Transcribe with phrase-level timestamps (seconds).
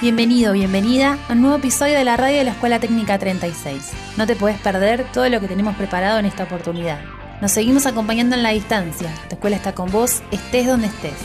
[0.00, 3.90] Bienvenido, bienvenida a un nuevo episodio de la radio de la Escuela Técnica 36.
[4.16, 7.00] No te puedes perder todo lo que tenemos preparado en esta oportunidad.
[7.40, 9.12] Nos seguimos acompañando en la distancia.
[9.28, 11.18] Tu escuela está con vos, estés donde estés.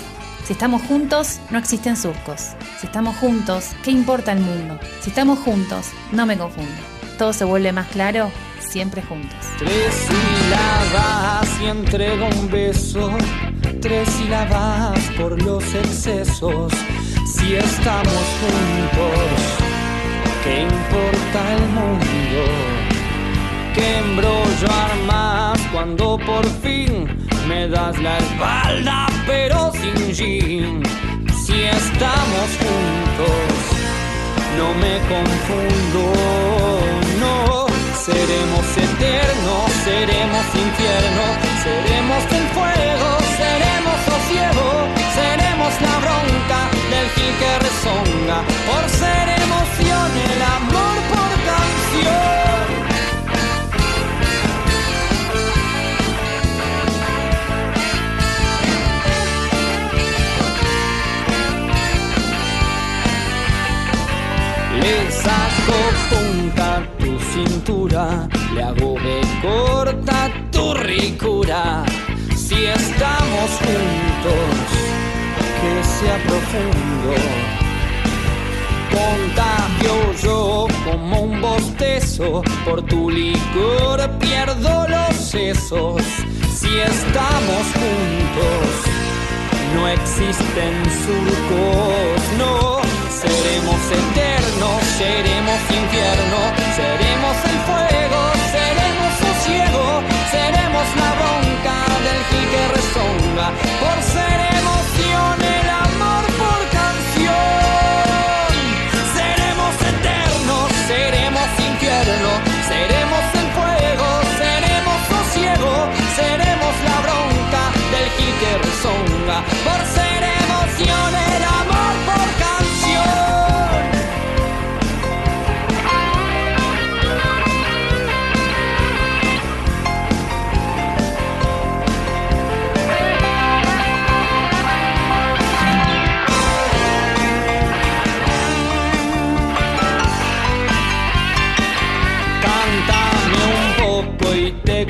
[0.45, 2.53] Si estamos juntos, no existen surcos.
[2.79, 4.79] Si estamos juntos, ¿qué importa el mundo?
[5.01, 6.81] Si estamos juntos, no me confundo.
[7.19, 9.37] Todo se vuelve más claro siempre juntos.
[9.59, 13.11] Tres sílabas y entrego un beso.
[13.81, 16.73] Tres sílabas por los excesos.
[17.43, 19.39] Si estamos juntos,
[20.45, 22.41] ¿qué importa el mundo?
[23.75, 27.05] ¿Qué embrollo armas cuando por fin
[27.45, 30.83] me das la espalda pero sin jean?
[31.45, 33.51] Si estamos juntos,
[34.57, 36.03] no me confundo,
[37.19, 37.67] no.
[38.05, 41.25] Seremos eternos, seremos infierno,
[41.61, 44.67] seremos el fuego, seremos sosiego,
[45.13, 46.72] seremos la bronca
[47.15, 52.63] gil que rezonga, por ser emoción, el amor por canción.
[64.81, 71.83] Le saco punta tu cintura, le hago de corta tu ricura.
[72.35, 74.52] Si estamos juntos,
[76.03, 77.11] sea profundo.
[78.91, 86.01] Contagio yo como un bostezo, por tu licor pierdo los sesos.
[86.59, 88.65] Si estamos juntos,
[89.75, 92.81] no existen surcos, no.
[93.21, 96.39] Seremos eternos, seremos infierno,
[96.79, 98.21] seremos el fuego,
[98.57, 99.85] seremos sosiego,
[100.35, 103.47] seremos la bronca del que rezonga,
[103.81, 105.42] por ser emoción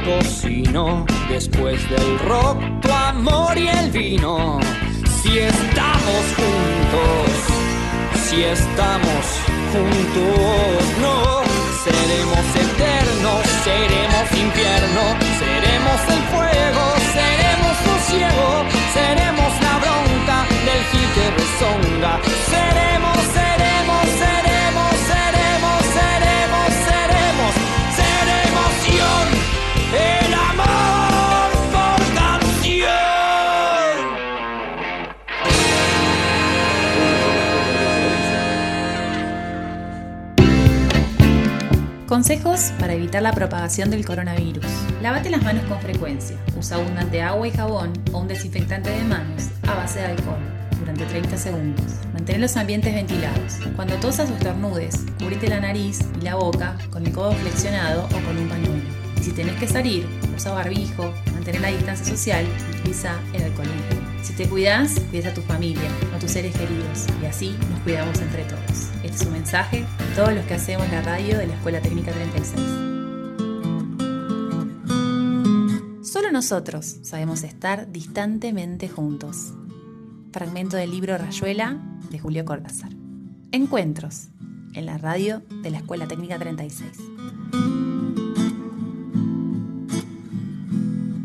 [0.04, 4.60] cocino después del rock, tu amor y el vino.
[5.22, 7.30] Si estamos juntos,
[8.26, 9.24] si estamos
[9.72, 11.44] juntos, no
[11.84, 15.04] seremos eternos, seremos infierno,
[15.40, 16.84] seremos el fuego,
[17.14, 18.73] seremos sosiego, seremos
[43.14, 44.66] evitar la propagación del coronavirus.
[45.04, 46.36] Lávate las manos con frecuencia.
[46.58, 50.40] Usa abundante agua y jabón o un desinfectante de manos a base de alcohol
[50.80, 51.86] durante 30 segundos.
[52.12, 53.60] Mantén los ambientes ventilados.
[53.76, 58.26] Cuando tosas o estornudes, cubrite la nariz y la boca con el codo flexionado o
[58.26, 58.82] con un pañuelo.
[59.20, 63.68] Y si tenés que salir, usa barbijo, mantén la distancia social y utiliza el alcohol.
[64.24, 68.20] Si te cuidas, cuidas a tu familia, a tus seres queridos y así nos cuidamos
[68.20, 68.90] entre todos.
[69.04, 72.12] Este es un mensaje de todos los que hacemos la radio de la Escuela Técnica
[72.12, 72.93] 36.
[76.44, 79.54] Nosotros sabemos estar distantemente juntos.
[80.34, 81.82] Fragmento del libro Rayuela
[82.12, 82.90] de Julio Cortázar.
[83.54, 84.28] Encuentros
[84.74, 86.90] en la radio de la Escuela Técnica 36.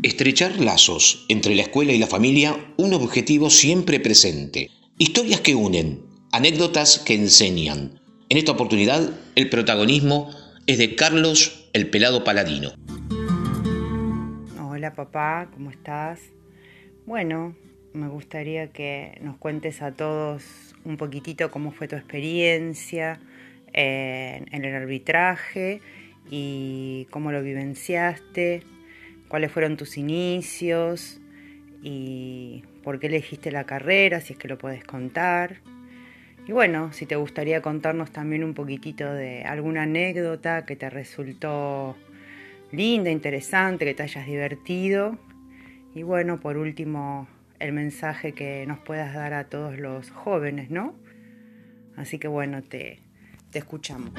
[0.03, 4.71] Estrechar lazos entre la escuela y la familia, un objetivo siempre presente.
[4.97, 6.01] Historias que unen,
[6.31, 7.99] anécdotas que enseñan.
[8.29, 10.29] En esta oportunidad, el protagonismo
[10.65, 12.71] es de Carlos el Pelado Paladino.
[14.79, 16.21] Hola papá, ¿cómo estás?
[17.05, 17.53] Bueno,
[17.91, 23.19] me gustaría que nos cuentes a todos un poquitito cómo fue tu experiencia
[23.73, 25.81] en, en el arbitraje
[26.31, 28.63] y cómo lo vivenciaste,
[29.27, 31.19] cuáles fueron tus inicios
[31.83, 35.57] y por qué elegiste la carrera, si es que lo puedes contar.
[36.47, 41.97] Y bueno, si te gustaría contarnos también un poquitito de alguna anécdota que te resultó
[42.71, 45.17] linda, interesante, que te hayas divertido.
[45.93, 47.27] Y bueno, por último,
[47.59, 50.95] el mensaje que nos puedas dar a todos los jóvenes, ¿no?
[51.95, 53.01] Así que bueno, te,
[53.51, 54.11] te escuchamos.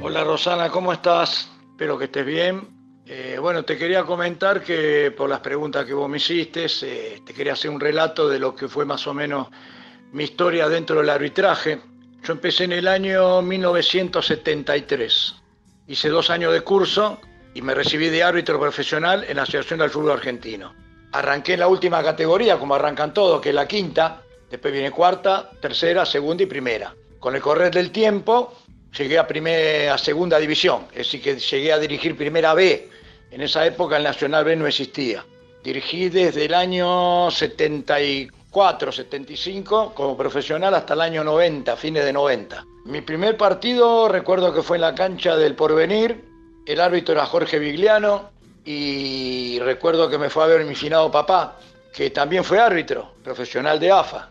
[0.00, 1.50] Hola Rosana, ¿cómo estás?
[1.70, 2.74] Espero que estés bien.
[3.06, 7.34] Eh, bueno, te quería comentar que por las preguntas que vos me hiciste, eh, te
[7.34, 9.48] quería hacer un relato de lo que fue más o menos
[10.12, 11.80] mi historia dentro del arbitraje.
[12.22, 15.43] Yo empecé en el año 1973.
[15.86, 17.20] Hice dos años de curso
[17.52, 20.74] y me recibí de árbitro profesional en la Asociación del Fútbol Argentino.
[21.12, 24.22] Arranqué en la última categoría, como arrancan todos, que es la quinta.
[24.50, 26.94] Después viene cuarta, tercera, segunda y primera.
[27.20, 28.54] Con el correr del tiempo
[28.96, 32.88] llegué a, primera, a segunda división, es decir, que llegué a dirigir primera B.
[33.30, 35.22] En esa época el Nacional B no existía.
[35.62, 38.43] Dirigí desde el año 74,
[38.92, 42.64] 75 como profesional hasta el año 90, fines de 90.
[42.84, 46.24] Mi primer partido recuerdo que fue en la cancha del Porvenir,
[46.64, 48.30] el árbitro era Jorge Vigliano
[48.64, 51.58] y recuerdo que me fue a ver mi finado papá,
[51.92, 54.30] que también fue árbitro, profesional de AFA.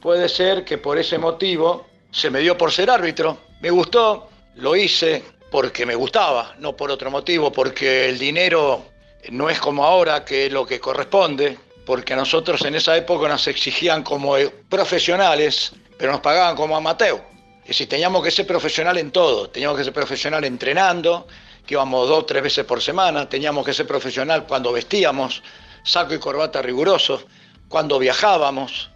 [0.00, 4.76] Puede ser que por ese motivo se me dio por ser árbitro me gustó, lo
[4.76, 8.82] hice porque me gustaba, no por otro motivo, porque el dinero
[9.30, 13.28] no es como ahora, que es lo que corresponde, porque a nosotros en esa época
[13.28, 14.36] nos exigían como
[14.68, 17.20] profesionales, pero nos pagaban como amateur.
[17.66, 21.26] Y si teníamos que ser profesional en todo, teníamos que ser profesional entrenando,
[21.66, 25.42] que íbamos dos o tres veces por semana, teníamos que ser profesional cuando vestíamos,
[25.82, 27.24] saco y corbata rigurosos,
[27.68, 28.90] cuando viajábamos,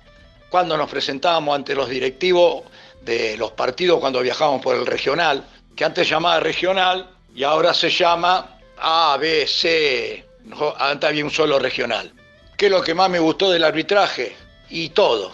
[0.50, 2.64] cuando nos presentábamos ante los directivos
[3.02, 5.44] de los partidos cuando viajábamos por el regional,
[5.74, 10.24] que antes llamaba regional y ahora se llama A, B, C,
[10.78, 12.12] antes había un solo regional.
[12.58, 14.36] ¿Qué es lo que más me gustó del arbitraje?
[14.68, 15.32] Y todo,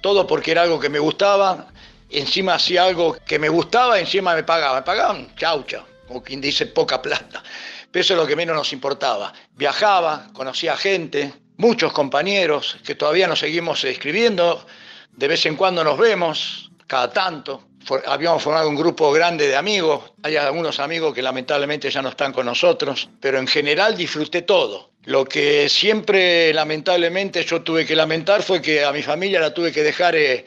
[0.00, 1.66] todo porque era algo que me gustaba,
[2.08, 6.64] encima hacía algo que me gustaba, encima me pagaban, me pagaban chaucha, como quien dice
[6.64, 7.42] poca plata,
[7.90, 9.34] pero eso es lo que menos nos importaba.
[9.54, 14.64] Viajaba, conocía gente, muchos compañeros que todavía nos seguimos escribiendo,
[15.10, 17.64] de vez en cuando nos vemos, cada tanto.
[18.06, 22.32] habíamos formado un grupo grande de amigos, hay algunos amigos que lamentablemente ya no están
[22.32, 24.91] con nosotros, pero en general disfruté todo.
[25.04, 29.72] Lo que siempre lamentablemente yo tuve que lamentar fue que a mi familia la tuve
[29.72, 30.44] que dejar eh,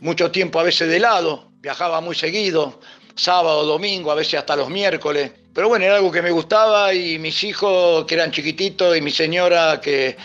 [0.00, 2.80] mucho tiempo a veces de lado, viajaba muy seguido,
[3.16, 5.32] sábado, domingo, a veces hasta los miércoles.
[5.52, 9.10] Pero bueno, era algo que me gustaba y mis hijos que eran chiquititos y mi
[9.10, 10.16] señora que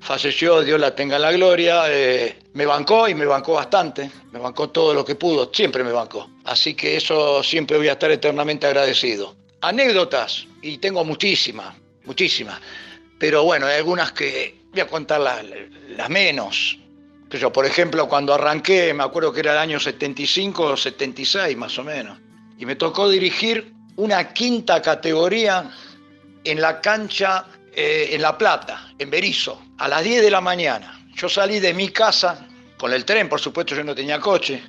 [0.00, 4.38] falleció, Dios la tenga en la gloria, eh, me bancó y me bancó bastante, me
[4.38, 6.30] bancó todo lo que pudo, siempre me bancó.
[6.44, 9.34] Así que eso siempre voy a estar eternamente agradecido.
[9.62, 11.74] Anécdotas, y tengo muchísimas,
[12.04, 12.60] muchísimas,
[13.18, 16.78] pero bueno, hay algunas que voy a contar las, menos.
[17.30, 21.78] Yo, por ejemplo, cuando arranqué, me acuerdo que era el año 75 o 76 más
[21.78, 22.18] o menos,
[22.58, 25.70] y me tocó dirigir una quinta categoría
[26.44, 31.06] en la cancha eh, en La Plata, en Berizo, a las 10 de la mañana.
[31.14, 32.46] Yo salí de mi casa,
[32.78, 34.62] con el tren, por supuesto, yo no tenía coche.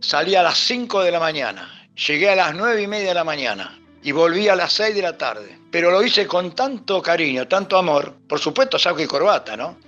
[0.00, 3.24] Salí a las 5 de la mañana, llegué a las 9 y media de la
[3.24, 5.58] mañana y volví a las 6 de la tarde.
[5.70, 9.78] Pero lo hice con tanto cariño, tanto amor, por supuesto saco y corbata, ¿no?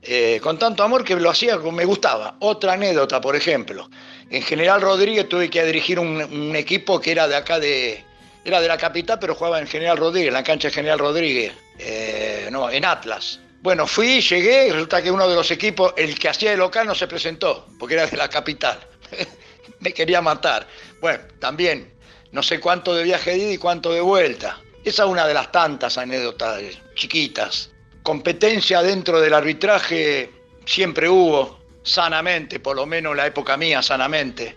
[0.00, 2.36] Eh, con tanto amor que lo hacía como me gustaba.
[2.38, 3.90] Otra anécdota, por ejemplo.
[4.30, 8.04] En General Rodríguez tuve que dirigir un, equipo que era de acá de,
[8.44, 11.52] era de la capital, pero jugaba en General Rodríguez, en la cancha de General Rodríguez.
[11.78, 13.40] Eh, no, en Atlas.
[13.60, 16.86] Bueno, fui, llegué y resulta que uno de los equipos, el que hacía de local,
[16.86, 18.78] no se presentó, porque era de la capital.
[19.80, 20.66] Me quería matar.
[21.00, 21.97] Bueno, también,
[22.32, 24.60] no sé cuánto de viaje de y cuánto de vuelta.
[24.84, 26.62] Esa es una de las tantas anécdotas
[26.94, 27.70] chiquitas.
[28.02, 30.30] Competencia dentro del arbitraje
[30.64, 34.56] siempre hubo, sanamente, por lo menos en la época mía, sanamente.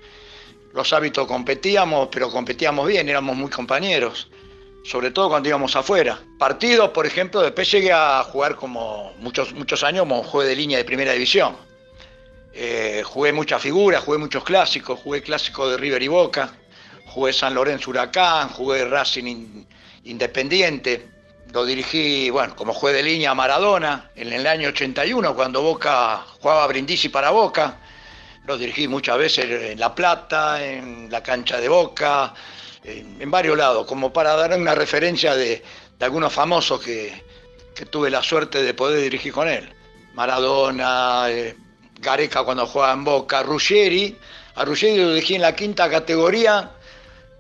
[0.73, 4.29] Los hábitos competíamos, pero competíamos bien, éramos muy compañeros
[4.83, 6.19] sobre todo cuando íbamos afuera.
[6.37, 10.77] Partidos, por ejemplo, después llegué a jugar como muchos, muchos años como juez de línea
[10.77, 11.55] de primera división.
[12.53, 16.53] Eh, jugué muchas figuras, jugué muchos clásicos, jugué clásico de River y Boca,
[17.13, 19.65] jugué San Lorenzo Huracán, jugué Racing
[20.05, 21.09] Independiente,
[21.51, 26.23] lo dirigí, bueno, como juez de línea a Maradona en el año 81, cuando Boca
[26.39, 27.77] jugaba Brindisi para Boca,
[28.45, 32.33] lo dirigí muchas veces en La Plata, en la cancha de Boca,
[32.83, 35.61] en, varios lados, como para dar una referencia de,
[35.99, 37.29] algunos famosos que,
[37.89, 39.67] tuve la suerte de poder dirigir con él.
[40.13, 41.55] Maradona, eh,
[41.99, 44.17] Gareca cuando jugaba en Boca, Ruggeri.
[44.55, 46.71] A Ruggeri lo dirigí en la quinta categoría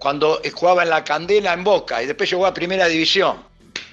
[0.01, 3.37] cuando jugaba en la Candela en Boca y después llegó a Primera División.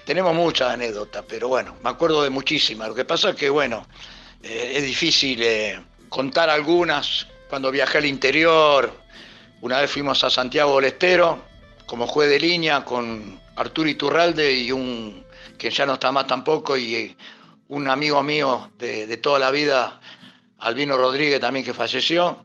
[0.07, 2.89] Tenemos muchas anécdotas, pero bueno, me acuerdo de muchísimas.
[2.89, 3.87] Lo que pasa es que, bueno,
[4.43, 7.27] eh, es difícil eh, contar algunas.
[7.51, 8.91] Cuando viajé al interior,
[9.61, 11.43] una vez fuimos a Santiago del Estero
[11.85, 15.27] como juez de línea con Arturo Iturralde y un
[15.59, 17.15] que ya no está más tampoco y
[17.69, 20.01] un amigo mío de, toda la vida,
[20.61, 22.45] Albino Rodríguez también que falleció.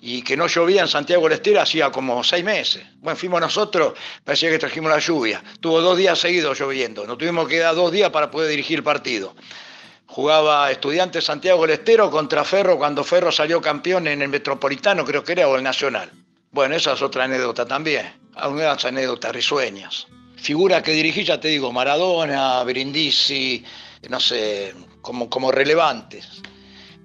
[0.00, 2.84] Y que no llovía en Santiago del Estero hacía como seis meses.
[3.00, 5.42] Bueno, fuimos nosotros, parecía que trajimos la lluvia.
[5.60, 7.06] Tuvo dos días seguidos lloviendo.
[7.06, 9.34] Nos tuvimos que dar dos días para poder dirigir el partido.
[10.06, 15.22] Jugaba Estudiante Santiago del Estero contra Ferro cuando Ferro salió campeón en el Metropolitano, creo
[15.22, 16.10] que era, o el Nacional.
[16.50, 18.10] Bueno, esa es otra anécdota también.
[18.34, 20.06] Algunas anécdotas risueñas.
[20.36, 23.64] Figuras que dirigí, ya te digo, Maradona, Brindisi,
[24.08, 26.40] no sé, como, como relevantes.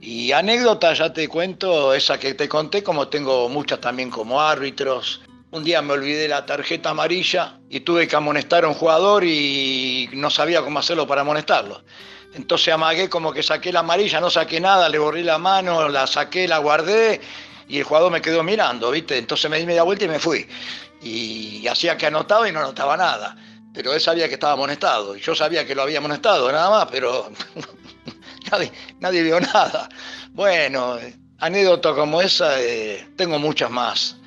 [0.06, 5.22] Y anécdotas, ya te cuento, esa que te conté, como tengo muchas también como árbitros.
[5.52, 10.10] Un día me olvidé la tarjeta amarilla y tuve que amonestar a un jugador y
[10.12, 11.86] no sabía cómo hacerlo para amonestarlo.
[12.34, 16.06] Entonces amagué como que saqué la amarilla, no saqué nada, le borré la mano, la
[16.06, 17.22] saqué, la guardé
[17.70, 19.18] y el jugador me quedó mirando, ¿viste?
[19.18, 20.46] Entonces me di media vuelta y me fui.
[21.02, 23.38] Y hacía que anotaba y no anotaba nada.
[23.74, 26.90] Pero él sabía que estaba amonestado y yo sabía que lo había amonestado, nada más,
[26.92, 27.32] pero
[29.00, 29.90] nadie, vio nada.
[30.32, 30.98] Bueno,
[31.40, 34.18] anécdota como esa, eh, tengo muchas más.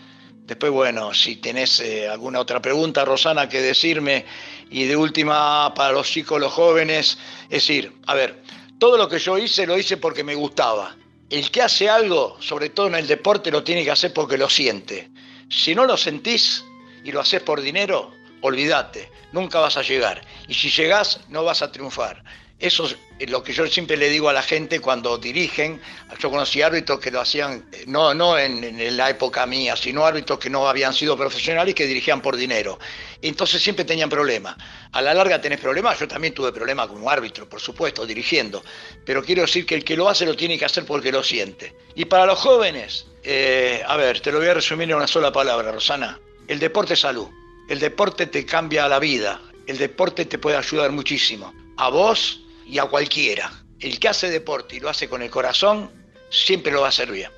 [0.47, 4.25] Después, bueno, si tenés eh, alguna otra pregunta, Rosana, que decirme,
[4.71, 8.43] y de última para los chicos, los jóvenes, es decir, a ver,
[8.79, 10.97] todo lo que yo hice lo hice porque me gustaba.
[11.31, 14.49] El que hace algo, sobre todo en el deporte, lo tiene que hacer porque lo
[14.49, 15.11] siente.
[15.49, 16.65] Si no lo sentís
[17.03, 20.21] y lo haces por dinero, olvídate, nunca vas a llegar.
[20.47, 22.23] Y si llegás, no vas a triunfar.
[22.59, 22.87] Eso
[23.19, 25.79] es lo que yo siempre le digo a la gente cuando dirigen.
[26.19, 30.39] Yo conocí árbitros que lo hacían, eh, no, no en, la época mía, sino árbitros
[30.39, 32.79] que no habían sido profesionales y que dirigían por dinero.
[33.21, 34.57] Entonces siempre tenían problemas.
[34.93, 35.99] A la larga tenés problemas.
[36.01, 38.65] Yo también tuve problemas como árbitro, por supuesto, dirigiendo.
[39.05, 41.77] Pero quiero decir que el que lo hace lo tiene que hacer porque lo siente.
[41.95, 45.31] Y para los jóvenes, eh, a ver, te lo voy a resumir en una sola
[45.31, 46.19] palabra, Rosana.
[46.49, 47.29] El deporte es salud.
[47.69, 49.43] El deporte te cambia la vida.
[49.67, 51.53] El deporte te puede ayudar muchísimo.
[51.77, 53.53] A vos y a cualquiera.
[53.79, 55.91] El que hace deporte y lo hace con el corazón,
[56.31, 57.31] siempre lo va a hacer bien.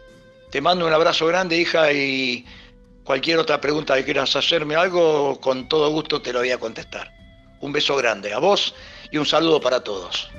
[0.50, 2.46] Te mando un abrazo grande, hija, y
[3.04, 7.12] cualquier otra pregunta que quieras hacerme algo, con todo gusto te lo voy a contestar.
[7.60, 8.74] Un beso grande a vos
[9.10, 10.30] y un saludo para todos.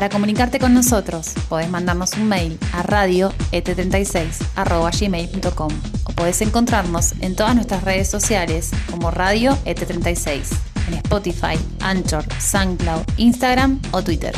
[0.00, 5.72] Para comunicarte con nosotros, podés mandarnos un mail a radioet36.gmail.com
[6.04, 10.40] o podés encontrarnos en todas nuestras redes sociales como Radio ET36,
[10.88, 14.34] en Spotify, Anchor, SoundCloud, Instagram o Twitter.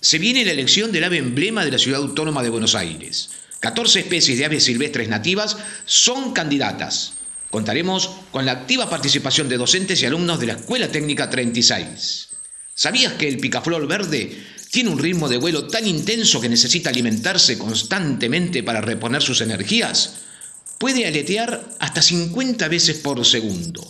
[0.00, 3.30] Se viene la elección del ave emblema de la ciudad autónoma de Buenos Aires.
[3.60, 7.17] 14 especies de aves silvestres nativas son candidatas.
[7.50, 12.28] Contaremos con la activa participación de docentes y alumnos de la Escuela Técnica 36.
[12.74, 14.38] ¿Sabías que el picaflor verde
[14.70, 20.12] tiene un ritmo de vuelo tan intenso que necesita alimentarse constantemente para reponer sus energías?
[20.78, 23.86] Puede aletear hasta 50 veces por segundo.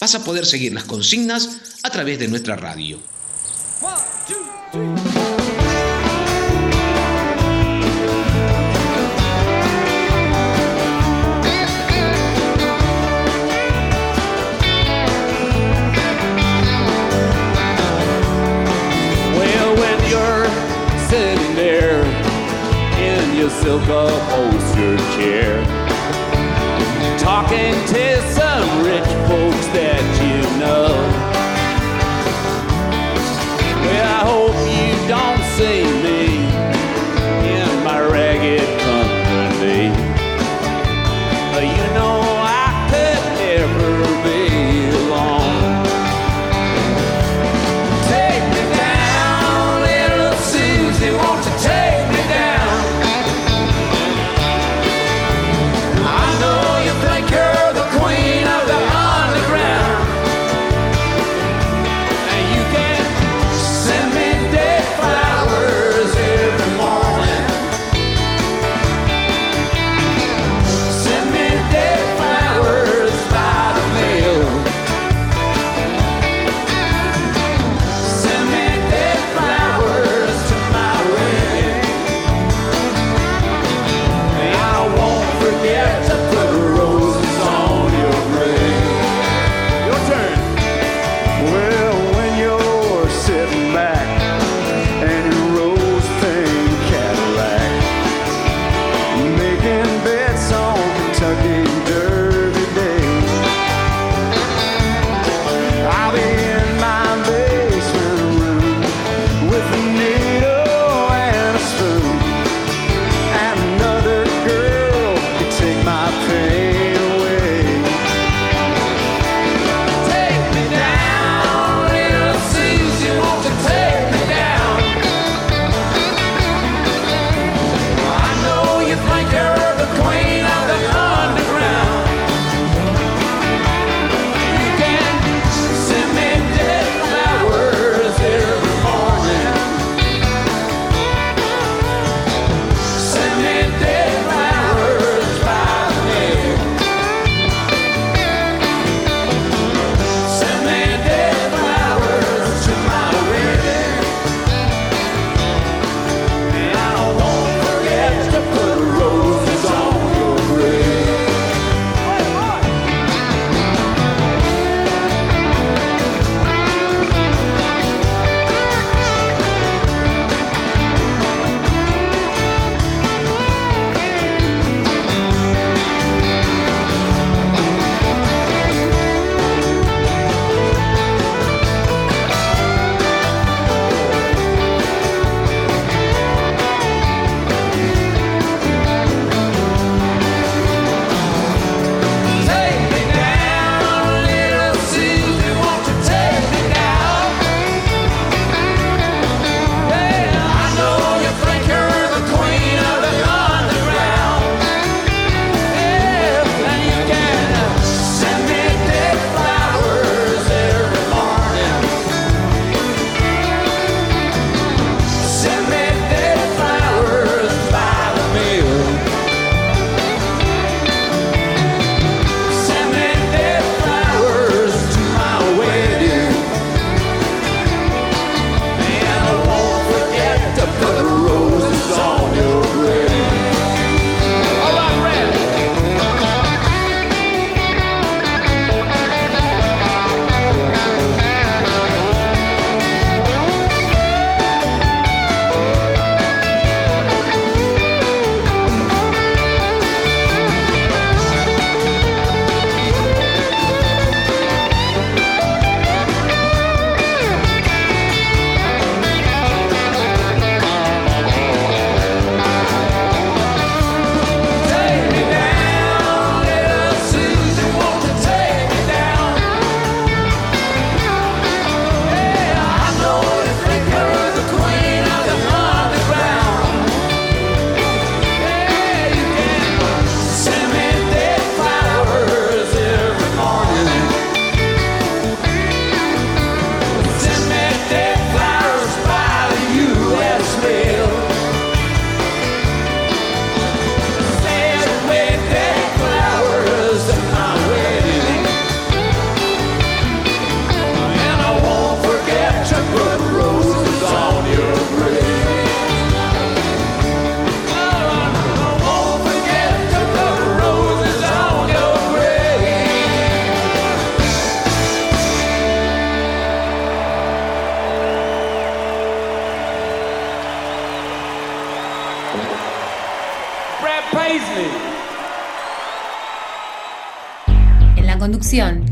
[0.00, 3.00] Vas a poder seguir las consignas a través de nuestra radio.
[23.70, 25.62] Silk upholstered chair.
[27.18, 30.88] Talking to some rich folks that you know.
[33.84, 36.49] Well, I hope you don't see me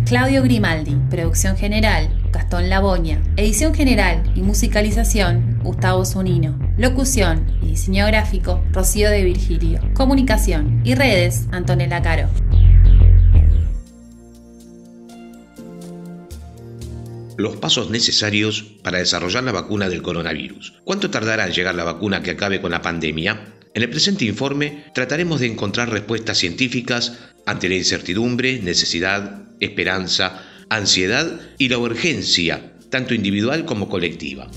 [0.09, 0.97] Claudio Grimaldi.
[1.11, 3.23] Producción general, Gastón Laboña.
[3.37, 6.59] Edición general y musicalización, Gustavo Zunino.
[6.79, 9.81] Locución y diseño gráfico, Rocío de Virgilio.
[9.92, 12.31] Comunicación y redes, Antonella Caro.
[17.37, 20.81] Los pasos necesarios para desarrollar la vacuna del coronavirus.
[20.85, 23.58] ¿Cuánto tardará en llegar la vacuna que acabe con la pandemia?
[23.75, 31.41] En el presente informe trataremos de encontrar respuestas científicas ante la incertidumbre, necesidad, esperanza, ansiedad
[31.59, 34.51] y la urgencia, tanto individual como colectiva.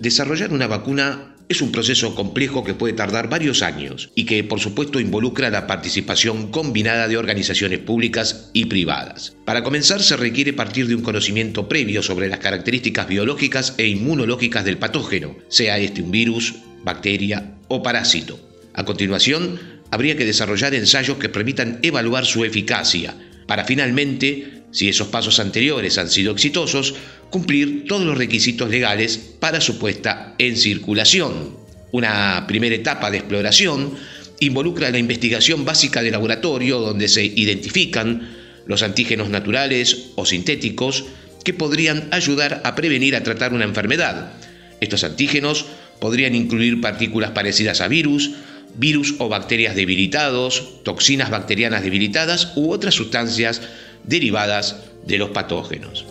[0.00, 4.60] Desarrollar una vacuna es un proceso complejo que puede tardar varios años y que por
[4.60, 9.34] supuesto involucra la participación combinada de organizaciones públicas y privadas.
[9.44, 14.64] Para comenzar se requiere partir de un conocimiento previo sobre las características biológicas e inmunológicas
[14.64, 18.38] del patógeno, sea este un virus, bacteria o parásito.
[18.72, 19.58] A continuación,
[19.90, 23.16] habría que desarrollar ensayos que permitan evaluar su eficacia,
[23.48, 26.94] para finalmente, si esos pasos anteriores han sido exitosos,
[27.30, 31.56] cumplir todos los requisitos legales para su puesta en circulación.
[31.92, 33.94] Una primera etapa de exploración
[34.38, 41.04] involucra la investigación básica de laboratorio donde se identifican los antígenos naturales o sintéticos
[41.44, 44.32] que podrían ayudar a prevenir a tratar una enfermedad.
[44.80, 45.66] Estos antígenos
[46.00, 48.30] podrían incluir partículas parecidas a virus,
[48.76, 53.60] virus o bacterias debilitados, toxinas bacterianas debilitadas u otras sustancias
[54.04, 56.04] derivadas de los patógenos.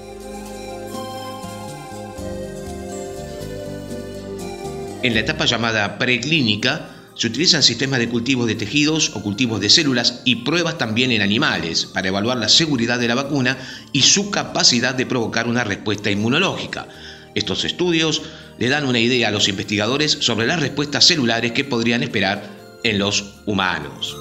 [5.02, 9.70] En la etapa llamada preclínica, se utilizan sistemas de cultivos de tejidos o cultivos de
[9.70, 13.58] células y pruebas también en animales para evaluar la seguridad de la vacuna
[13.92, 16.88] y su capacidad de provocar una respuesta inmunológica.
[17.36, 18.22] Estos estudios
[18.58, 22.42] le dan una idea a los investigadores sobre las respuestas celulares que podrían esperar
[22.84, 24.16] en los humanos.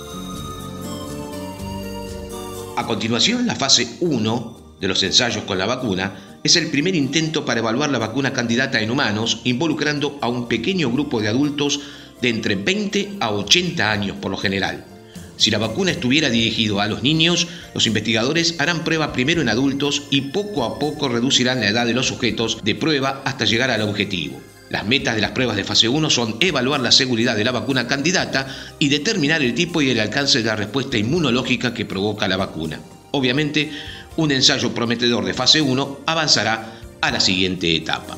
[2.78, 7.44] A continuación, la fase 1 de los ensayos con la vacuna es el primer intento
[7.44, 11.80] para evaluar la vacuna candidata en humanos, involucrando a un pequeño grupo de adultos
[12.22, 14.84] de entre 20 a 80 años por lo general.
[15.36, 20.04] Si la vacuna estuviera dirigido a los niños, los investigadores harán prueba primero en adultos
[20.10, 23.82] y poco a poco reducirán la edad de los sujetos de prueba hasta llegar al
[23.82, 24.40] objetivo.
[24.70, 27.86] Las metas de las pruebas de fase 1 son evaluar la seguridad de la vacuna
[27.86, 28.46] candidata
[28.78, 32.80] y determinar el tipo y el alcance de la respuesta inmunológica que provoca la vacuna.
[33.12, 33.70] Obviamente,
[34.16, 38.16] un ensayo prometedor de fase 1 avanzará a la siguiente etapa.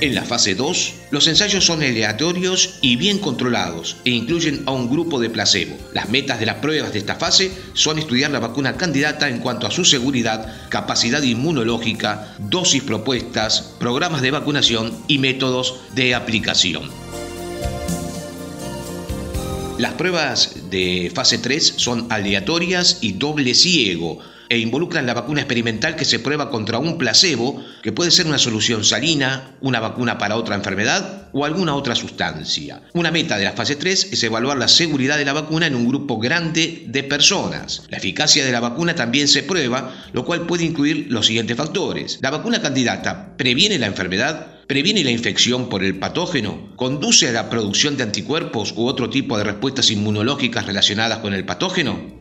[0.00, 4.88] En la fase 2, los ensayos son aleatorios y bien controlados e incluyen a un
[4.88, 5.76] grupo de placebo.
[5.92, 9.66] Las metas de las pruebas de esta fase son estudiar la vacuna candidata en cuanto
[9.66, 16.88] a su seguridad, capacidad inmunológica, dosis propuestas, programas de vacunación y métodos de aplicación.
[19.76, 24.18] Las pruebas de fase 3 son aleatorias y doble ciego,
[24.50, 28.36] e involucran la vacuna experimental que se prueba contra un placebo, que puede ser una
[28.36, 32.82] solución salina, una vacuna para otra enfermedad o alguna otra sustancia.
[32.92, 35.86] Una meta de la fase 3 es evaluar la seguridad de la vacuna en un
[35.86, 37.84] grupo grande de personas.
[37.90, 42.18] La eficacia de la vacuna también se prueba, lo cual puede incluir los siguientes factores.
[42.20, 47.50] La vacuna candidata previene la enfermedad, previene la infección por el patógeno, conduce a la
[47.50, 52.19] producción de anticuerpos u otro tipo de respuestas inmunológicas relacionadas con el patógeno.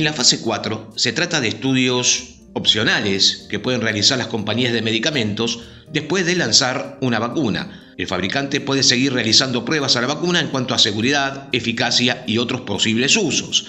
[0.00, 4.80] En la fase 4 se trata de estudios opcionales que pueden realizar las compañías de
[4.80, 5.60] medicamentos
[5.92, 7.92] después de lanzar una vacuna.
[7.98, 12.38] El fabricante puede seguir realizando pruebas a la vacuna en cuanto a seguridad, eficacia y
[12.38, 13.66] otros posibles usos.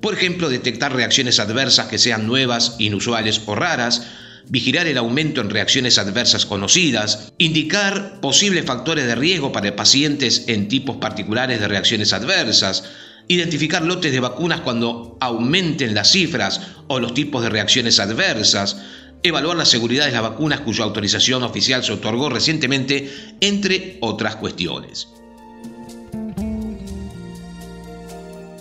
[0.00, 4.02] Por ejemplo, detectar reacciones adversas que sean nuevas, inusuales o raras,
[4.48, 10.66] vigilar el aumento en reacciones adversas conocidas, indicar posibles factores de riesgo para pacientes en
[10.66, 12.82] tipos particulares de reacciones adversas,
[13.28, 18.82] identificar lotes de vacunas cuando aumenten las cifras o los tipos de reacciones adversas,
[19.22, 23.10] evaluar la seguridad de las vacunas cuya autorización oficial se otorgó recientemente,
[23.40, 25.08] entre otras cuestiones.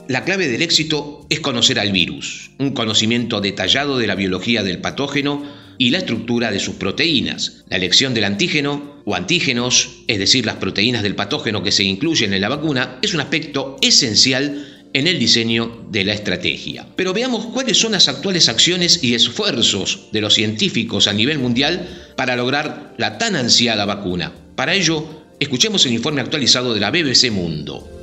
[0.08, 4.80] La clave del éxito es conocer al virus, un conocimiento detallado de la biología del
[4.80, 5.44] patógeno
[5.78, 7.64] y la estructura de sus proteínas.
[7.70, 12.34] La elección del antígeno o antígenos, es decir, las proteínas del patógeno que se incluyen
[12.34, 16.88] en la vacuna, es un aspecto esencial en el diseño de la estrategia.
[16.96, 21.88] Pero veamos cuáles son las actuales acciones y esfuerzos de los científicos a nivel mundial
[22.16, 24.34] para lograr la tan ansiada vacuna.
[24.56, 25.06] Para ello,
[25.40, 27.97] escuchemos el informe actualizado de la BBC Mundo.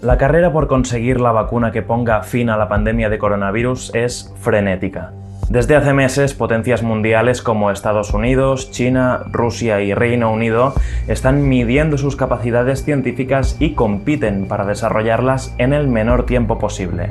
[0.00, 4.32] La carrera por conseguir la vacuna que ponga fin a la pandemia de coronavirus es
[4.40, 5.10] frenética.
[5.50, 10.72] Desde hace meses, potencias mundiales como Estados Unidos, China, Rusia y Reino Unido
[11.08, 17.10] están midiendo sus capacidades científicas y compiten para desarrollarlas en el menor tiempo posible.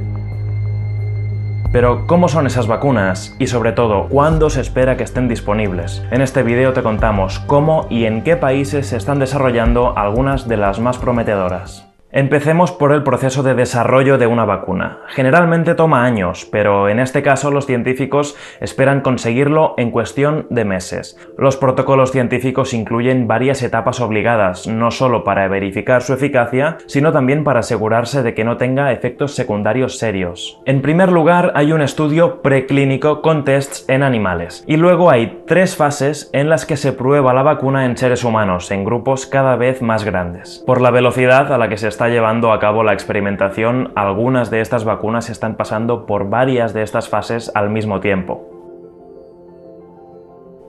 [1.74, 3.36] Pero, ¿cómo son esas vacunas?
[3.38, 6.02] Y sobre todo, ¿cuándo se espera que estén disponibles?
[6.12, 10.56] En este vídeo te contamos cómo y en qué países se están desarrollando algunas de
[10.56, 11.88] las más prometedoras.
[12.10, 15.00] Empecemos por el proceso de desarrollo de una vacuna.
[15.10, 21.20] Generalmente toma años, pero en este caso los científicos esperan conseguirlo en cuestión de meses.
[21.38, 27.44] Los protocolos científicos incluyen varias etapas obligadas, no solo para verificar su eficacia, sino también
[27.44, 30.62] para asegurarse de que no tenga efectos secundarios serios.
[30.66, 35.76] En primer lugar, hay un estudio preclínico con tests en animales, y luego hay tres
[35.76, 39.82] fases en las que se prueba la vacuna en seres humanos, en grupos cada vez
[39.82, 40.64] más grandes.
[40.66, 44.62] Por la velocidad a la que se está llevando a cabo la experimentación, algunas de
[44.62, 48.58] estas vacunas están pasando por varias de estas fases al mismo tiempo.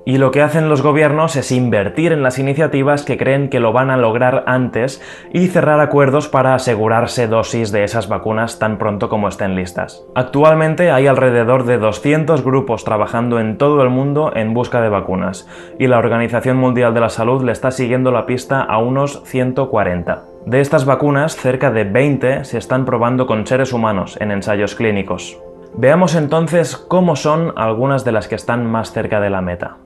[0.08, 3.74] Y lo que hacen los gobiernos es invertir en las iniciativas que creen que lo
[3.74, 5.02] van a lograr antes
[5.34, 10.02] y cerrar acuerdos para asegurarse dosis de esas vacunas tan pronto como estén listas.
[10.14, 15.46] Actualmente hay alrededor de 200 grupos trabajando en todo el mundo en busca de vacunas,
[15.78, 20.37] y la Organización Mundial de la Salud le está siguiendo la pista a unos 140.
[20.48, 25.38] De estas vacunas, cerca de 20 se están probando con seres humanos en ensayos clínicos.
[25.74, 29.76] Veamos entonces cómo son algunas de las que están más cerca de la meta.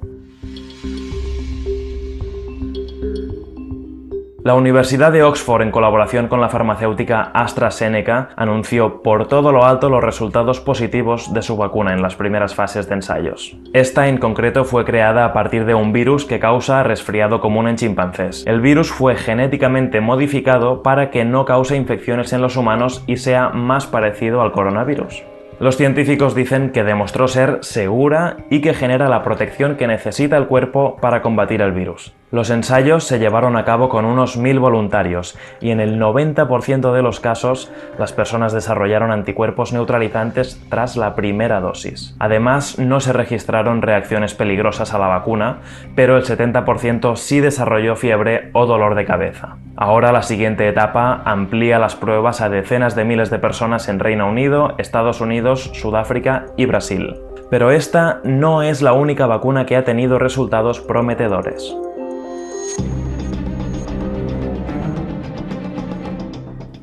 [4.44, 9.88] La Universidad de Oxford, en colaboración con la farmacéutica AstraZeneca, anunció por todo lo alto
[9.88, 13.56] los resultados positivos de su vacuna en las primeras fases de ensayos.
[13.72, 17.76] Esta en concreto fue creada a partir de un virus que causa resfriado común en
[17.76, 18.42] chimpancés.
[18.44, 23.50] El virus fue genéticamente modificado para que no cause infecciones en los humanos y sea
[23.50, 25.22] más parecido al coronavirus.
[25.60, 30.48] Los científicos dicen que demostró ser segura y que genera la protección que necesita el
[30.48, 32.12] cuerpo para combatir el virus.
[32.32, 37.02] Los ensayos se llevaron a cabo con unos 1.000 voluntarios y en el 90% de
[37.02, 42.16] los casos las personas desarrollaron anticuerpos neutralizantes tras la primera dosis.
[42.18, 45.58] Además, no se registraron reacciones peligrosas a la vacuna,
[45.94, 49.58] pero el 70% sí desarrolló fiebre o dolor de cabeza.
[49.76, 54.26] Ahora la siguiente etapa amplía las pruebas a decenas de miles de personas en Reino
[54.26, 57.14] Unido, Estados Unidos, Sudáfrica y Brasil.
[57.50, 61.76] Pero esta no es la única vacuna que ha tenido resultados prometedores.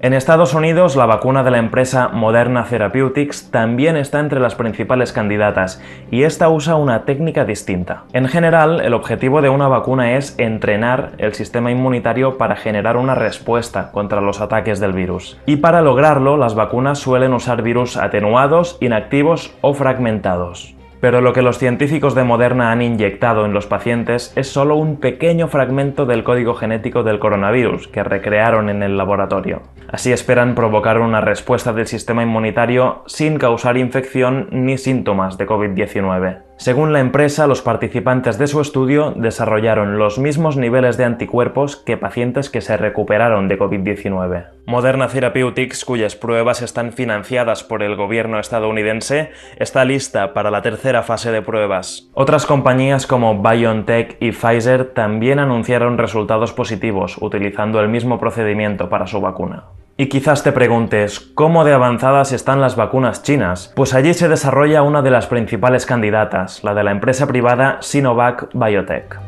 [0.01, 5.11] En Estados Unidos, la vacuna de la empresa Moderna Therapeutics también está entre las principales
[5.11, 8.03] candidatas y esta usa una técnica distinta.
[8.13, 13.13] En general, el objetivo de una vacuna es entrenar el sistema inmunitario para generar una
[13.13, 15.37] respuesta contra los ataques del virus.
[15.45, 20.78] Y para lograrlo, las vacunas suelen usar virus atenuados, inactivos o fragmentados.
[21.01, 24.97] Pero lo que los científicos de Moderna han inyectado en los pacientes es solo un
[24.99, 29.61] pequeño fragmento del código genético del coronavirus que recrearon en el laboratorio.
[29.89, 36.48] Así esperan provocar una respuesta del sistema inmunitario sin causar infección ni síntomas de COVID-19.
[36.59, 41.95] Según la empresa, los participantes de su estudio desarrollaron los mismos niveles de anticuerpos que
[41.95, 44.47] pacientes que se recuperaron de COVID-19.
[44.65, 51.01] Moderna Therapeutics, cuyas pruebas están financiadas por el gobierno estadounidense, está lista para la tercera
[51.01, 52.09] fase de pruebas.
[52.13, 59.07] Otras compañías como BioNTech y Pfizer también anunciaron resultados positivos utilizando el mismo procedimiento para
[59.07, 59.63] su vacuna.
[60.01, 63.73] Y quizás te preguntes, ¿cómo de avanzadas están las vacunas chinas?
[63.75, 68.47] Pues allí se desarrolla una de las principales candidatas, la de la empresa privada Sinovac
[68.53, 69.19] Biotech.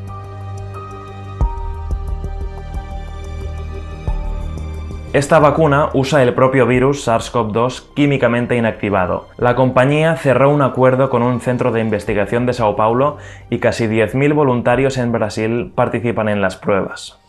[5.11, 9.27] Esta vacuna usa el propio virus SARS-CoV-2 químicamente inactivado.
[9.37, 13.17] La compañía cerró un acuerdo con un centro de investigación de Sao Paulo
[13.49, 17.20] y casi 10.000 voluntarios en Brasil participan en las pruebas.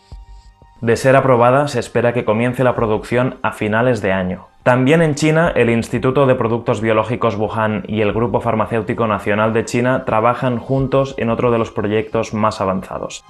[0.83, 4.49] De ser aprobada, se espera que comience la producción a finales de año.
[4.65, 9.65] También en China, el Instituto de Productos Biológicos Wuhan y el Grupo Farmacéutico Nacional de
[9.65, 13.23] China trabajan juntos en otro de los proyectos más avanzados.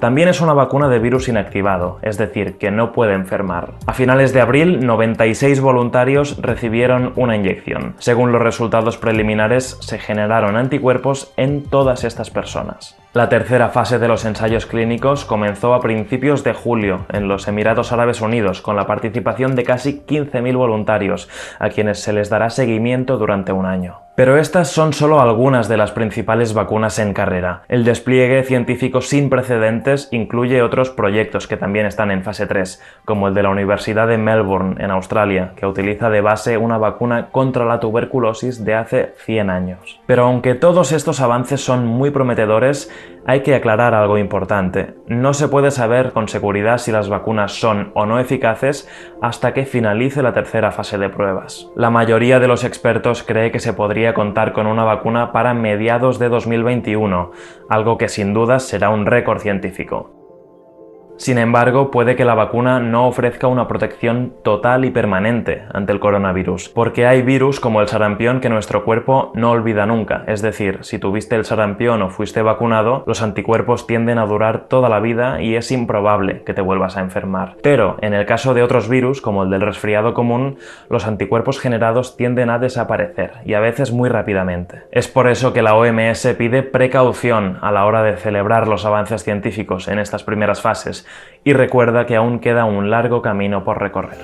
[0.00, 3.72] También es una vacuna de virus inactivado, es decir, que no puede enfermar.
[3.86, 7.96] A finales de abril, 96 voluntarios recibieron una inyección.
[7.98, 12.96] Según los resultados preliminares, se generaron anticuerpos en todas estas personas.
[13.18, 17.90] La tercera fase de los ensayos clínicos comenzó a principios de julio en los Emiratos
[17.90, 21.28] Árabes Unidos con la participación de casi 15.000 voluntarios,
[21.58, 24.02] a quienes se les dará seguimiento durante un año.
[24.18, 27.62] Pero estas son solo algunas de las principales vacunas en carrera.
[27.68, 33.28] El despliegue científico sin precedentes incluye otros proyectos que también están en fase 3, como
[33.28, 37.64] el de la Universidad de Melbourne, en Australia, que utiliza de base una vacuna contra
[37.64, 40.00] la tuberculosis de hace 100 años.
[40.06, 42.90] Pero aunque todos estos avances son muy prometedores,
[43.26, 44.94] hay que aclarar algo importante.
[45.06, 48.88] No se puede saber con seguridad si las vacunas son o no eficaces
[49.20, 51.70] hasta que finalice la tercera fase de pruebas.
[51.76, 56.18] La mayoría de los expertos cree que se podría contar con una vacuna para mediados
[56.18, 57.32] de 2021,
[57.68, 60.17] algo que sin dudas será un récord científico.
[61.18, 65.98] Sin embargo, puede que la vacuna no ofrezca una protección total y permanente ante el
[65.98, 70.22] coronavirus, porque hay virus como el sarampión que nuestro cuerpo no olvida nunca.
[70.28, 74.88] Es decir, si tuviste el sarampión o fuiste vacunado, los anticuerpos tienden a durar toda
[74.88, 77.56] la vida y es improbable que te vuelvas a enfermar.
[77.64, 82.16] Pero, en el caso de otros virus, como el del resfriado común, los anticuerpos generados
[82.16, 84.84] tienden a desaparecer, y a veces muy rápidamente.
[84.92, 89.24] Es por eso que la OMS pide precaución a la hora de celebrar los avances
[89.24, 91.07] científicos en estas primeras fases,
[91.44, 94.18] y recuerda que aún queda un largo camino por recorrer.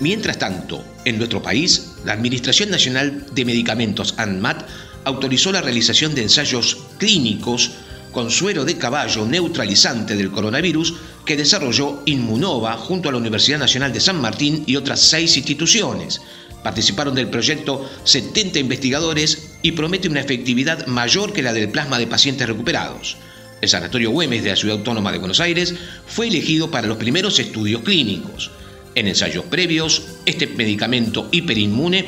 [0.00, 4.62] Mientras tanto, en nuestro país, la Administración Nacional de Medicamentos ANMAT
[5.04, 7.72] autorizó la realización de ensayos clínicos
[8.12, 13.92] con suero de caballo neutralizante del coronavirus que desarrolló Inmunova junto a la Universidad Nacional
[13.92, 16.20] de San Martín y otras seis instituciones.
[16.66, 22.08] Participaron del proyecto 70 investigadores y promete una efectividad mayor que la del plasma de
[22.08, 23.18] pacientes recuperados.
[23.60, 25.76] El Sanatorio Güemes de la Ciudad Autónoma de Buenos Aires
[26.08, 28.50] fue elegido para los primeros estudios clínicos.
[28.96, 32.04] En ensayos previos, este medicamento hiperinmune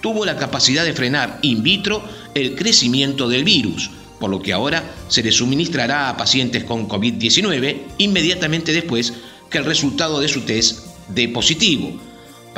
[0.00, 2.02] tuvo la capacidad de frenar in vitro
[2.34, 7.76] el crecimiento del virus, por lo que ahora se le suministrará a pacientes con COVID-19
[7.98, 9.12] inmediatamente después
[9.50, 12.07] que el resultado de su test dé positivo.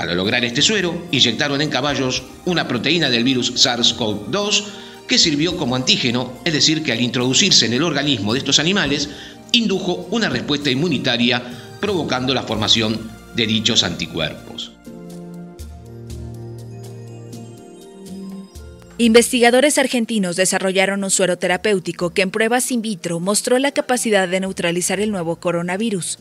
[0.00, 4.64] Para lograr este suero, inyectaron en caballos una proteína del virus SARS-CoV-2
[5.06, 9.10] que sirvió como antígeno, es decir, que al introducirse en el organismo de estos animales,
[9.52, 11.42] indujo una respuesta inmunitaria
[11.82, 14.72] provocando la formación de dichos anticuerpos.
[18.96, 24.40] Investigadores argentinos desarrollaron un suero terapéutico que en pruebas in vitro mostró la capacidad de
[24.40, 26.20] neutralizar el nuevo coronavirus.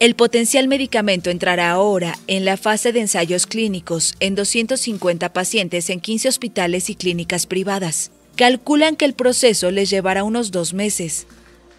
[0.00, 6.00] El potencial medicamento entrará ahora en la fase de ensayos clínicos en 250 pacientes en
[6.00, 8.10] 15 hospitales y clínicas privadas.
[8.34, 11.26] Calculan que el proceso les llevará unos dos meses.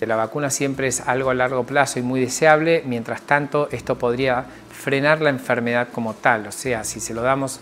[0.02, 4.46] La vacuna siempre es algo a largo plazo y muy deseable, mientras tanto esto podría
[4.72, 7.60] frenar la enfermedad como tal, o sea, si se lo damos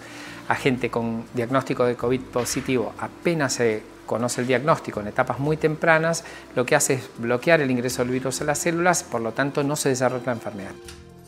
[0.50, 5.56] a gente con diagnóstico de COVID positivo apenas se conoce el diagnóstico en etapas muy
[5.56, 6.24] tempranas,
[6.56, 9.64] lo que hace es bloquear el ingreso del virus a las células, por lo tanto
[9.64, 10.72] no se desarrolla la enfermedad.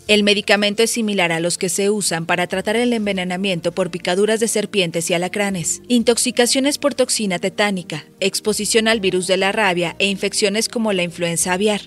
[0.07, 4.39] El medicamento es similar a los que se usan para tratar el envenenamiento por picaduras
[4.39, 10.07] de serpientes y alacranes, intoxicaciones por toxina tetánica, exposición al virus de la rabia e
[10.07, 11.81] infecciones como la influenza aviar.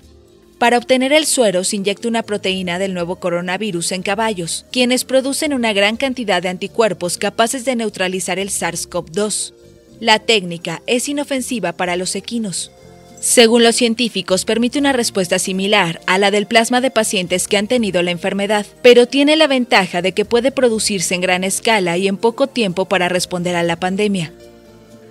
[0.57, 5.53] Para obtener el suero se inyecta una proteína del nuevo coronavirus en caballos, quienes producen
[5.53, 9.64] una gran cantidad de anticuerpos capaces de neutralizar el SARS-CoV-2.
[9.99, 12.71] La técnica es inofensiva para los equinos.
[13.19, 17.67] Según los científicos, permite una respuesta similar a la del plasma de pacientes que han
[17.67, 22.07] tenido la enfermedad, pero tiene la ventaja de que puede producirse en gran escala y
[22.07, 24.31] en poco tiempo para responder a la pandemia.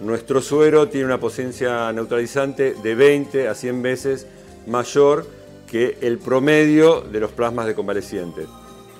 [0.00, 4.26] Nuestro suero tiene una potencia neutralizante de 20 a 100 veces
[4.66, 5.28] mayor
[5.66, 8.46] que el promedio de los plasmas de convalecientes.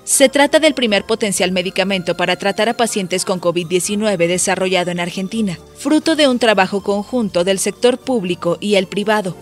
[0.05, 5.59] Se trata del primer potencial medicamento para tratar a pacientes con COVID-19 desarrollado en Argentina,
[5.77, 9.35] fruto de un trabajo conjunto del sector público y el privado.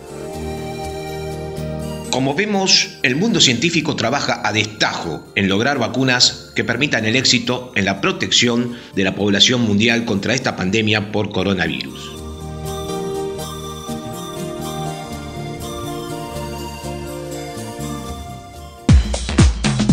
[2.12, 7.72] Como vemos, el mundo científico trabaja a destajo en lograr vacunas que permitan el éxito
[7.75, 12.21] en la protección de la población mundial contra esta pandemia por coronavirus.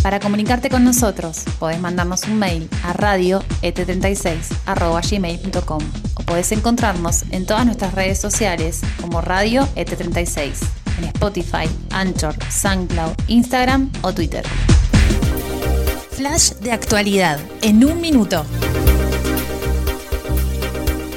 [0.02, 5.84] Para comunicarte con nosotros, podés mandarnos un mail a radioet36.gmail.com
[6.14, 10.54] o podés encontrarnos en todas nuestras redes sociales como Radio ET36,
[11.00, 14.46] en Spotify, Anchor, SoundCloud, Instagram o Twitter.
[16.12, 18.46] Flash de actualidad, en un minuto.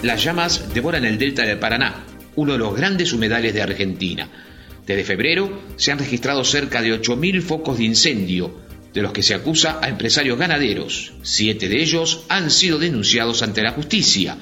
[0.02, 2.02] Las llamas devoran el delta del Paraná,
[2.34, 4.28] uno de los grandes humedales de Argentina.
[4.86, 8.61] Desde febrero se han registrado cerca de 8.000 focos de incendio,
[8.92, 11.12] de los que se acusa a empresarios ganaderos.
[11.22, 14.36] Siete de ellos han sido denunciados ante la justicia.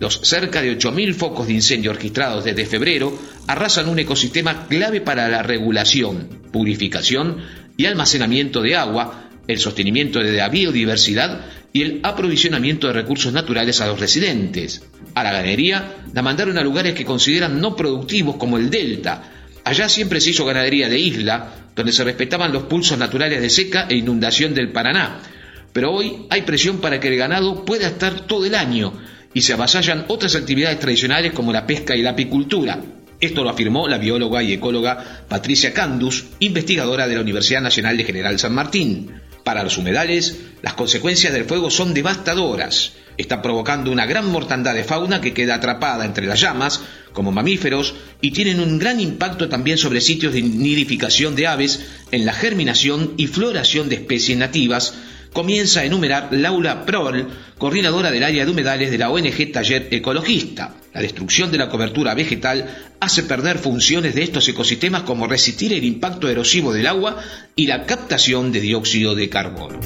[0.00, 5.28] Los cerca de 8.000 focos de incendio registrados desde febrero arrasan un ecosistema clave para
[5.28, 7.38] la regulación, purificación
[7.76, 13.80] y almacenamiento de agua, el sostenimiento de la biodiversidad y el aprovisionamiento de recursos naturales
[13.80, 14.84] a los residentes.
[15.14, 19.37] A la ganadería la mandaron a lugares que consideran no productivos como el delta.
[19.68, 23.86] Allá siempre se hizo ganadería de isla, donde se respetaban los pulsos naturales de seca
[23.86, 25.20] e inundación del Paraná.
[25.74, 28.94] Pero hoy hay presión para que el ganado pueda estar todo el año
[29.34, 32.80] y se avasallan otras actividades tradicionales como la pesca y la apicultura.
[33.20, 38.04] Esto lo afirmó la bióloga y ecóloga Patricia Candus, investigadora de la Universidad Nacional de
[38.04, 39.20] General San Martín.
[39.44, 42.94] Para los humedales, las consecuencias del fuego son devastadoras.
[43.18, 46.80] Está provocando una gran mortandad de fauna que queda atrapada entre las llamas,
[47.12, 52.26] como mamíferos, y tienen un gran impacto también sobre sitios de nidificación de aves, en
[52.26, 54.94] la germinación y floración de especies nativas,
[55.32, 60.74] comienza a enumerar Laura Prol, coordinadora del área de humedales de la ONG Taller Ecologista.
[60.94, 65.84] La destrucción de la cobertura vegetal hace perder funciones de estos ecosistemas como resistir el
[65.84, 67.22] impacto erosivo del agua
[67.54, 69.78] y la captación de dióxido de carbono.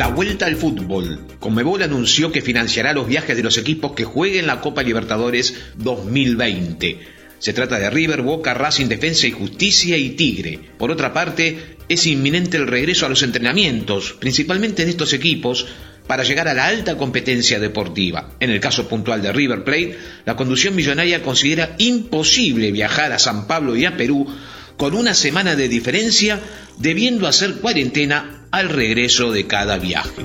[0.00, 1.26] La vuelta al fútbol.
[1.40, 7.00] Conmebol anunció que financiará los viajes de los equipos que jueguen la Copa Libertadores 2020.
[7.38, 10.58] Se trata de River, Boca, Racing, Defensa y Justicia y Tigre.
[10.78, 15.66] Por otra parte, es inminente el regreso a los entrenamientos, principalmente de estos equipos,
[16.06, 18.36] para llegar a la alta competencia deportiva.
[18.40, 23.46] En el caso puntual de River Plate, la conducción millonaria considera imposible viajar a San
[23.46, 24.26] Pablo y a Perú
[24.78, 26.40] con una semana de diferencia,
[26.78, 30.24] debiendo hacer cuarentena al regreso de cada viaje.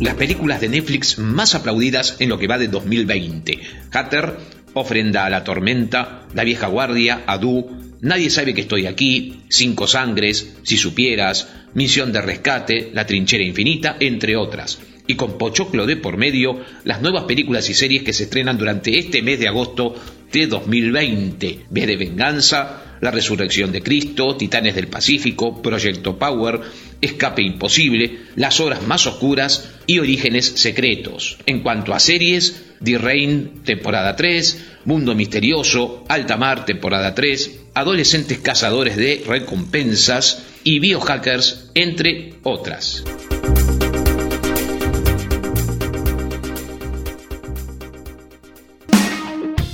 [0.00, 3.60] las películas de Netflix más aplaudidas en lo que va de 2020.
[3.92, 4.38] Hatter,
[4.72, 10.56] Ofrenda a la Tormenta, La Vieja Guardia, Adu, Nadie sabe que estoy aquí, Cinco Sangres,
[10.62, 14.78] Si Supieras, Misión de Rescate, La Trinchera Infinita, entre otras.
[15.06, 18.98] Y con Pochoclo de por medio, las nuevas películas y series que se estrenan durante
[18.98, 19.94] este mes de agosto
[20.32, 21.66] de 2020.
[21.68, 26.60] V de Venganza, La Resurrección de Cristo, Titanes del Pacífico, Proyecto Power,
[27.00, 31.38] Escape Imposible, Las Horas Más Oscuras y Orígenes Secretos.
[31.46, 38.38] En cuanto a series, The Rain, temporada 3, Mundo Misterioso, Alta Mar, temporada 3, Adolescentes
[38.38, 43.04] Cazadores de Recompensas y Biohackers, entre otras.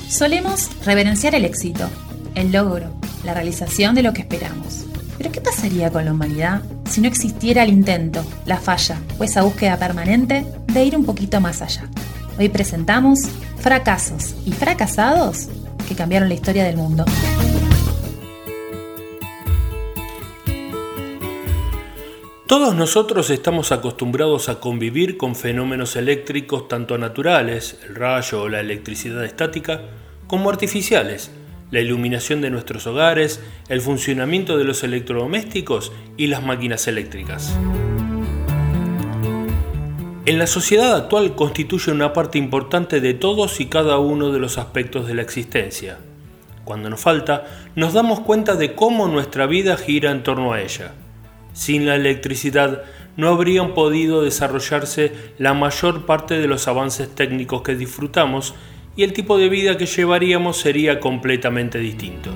[0.08, 1.90] Solemos reverenciar el éxito,
[2.34, 4.86] el logro, la realización de lo que esperamos.
[5.18, 9.42] Pero ¿qué pasaría con la humanidad si no existiera el intento, la falla o esa
[9.42, 11.90] búsqueda permanente de ir un poquito más allá?
[12.38, 13.20] Hoy presentamos
[13.58, 15.48] fracasos y fracasados
[15.88, 17.04] que cambiaron la historia del mundo.
[22.46, 28.60] Todos nosotros estamos acostumbrados a convivir con fenómenos eléctricos tanto naturales, el rayo o la
[28.60, 29.80] electricidad estática,
[30.28, 31.32] como artificiales,
[31.70, 37.56] la iluminación de nuestros hogares, el funcionamiento de los electrodomésticos y las máquinas eléctricas.
[40.26, 44.58] En la sociedad actual constituye una parte importante de todos y cada uno de los
[44.58, 45.98] aspectos de la existencia.
[46.64, 47.44] Cuando nos falta,
[47.76, 50.94] nos damos cuenta de cómo nuestra vida gira en torno a ella.
[51.52, 52.82] Sin la electricidad
[53.16, 58.54] no habrían podido desarrollarse la mayor parte de los avances técnicos que disfrutamos
[58.96, 62.30] y el tipo de vida que llevaríamos sería completamente distinto.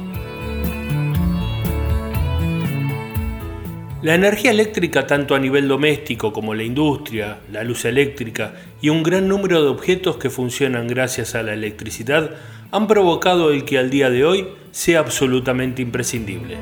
[4.03, 9.03] La energía eléctrica, tanto a nivel doméstico como la industria, la luz eléctrica y un
[9.03, 12.31] gran número de objetos que funcionan gracias a la electricidad,
[12.71, 16.57] han provocado el que al día de hoy sea absolutamente imprescindible.